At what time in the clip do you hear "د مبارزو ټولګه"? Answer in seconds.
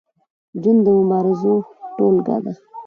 0.85-2.37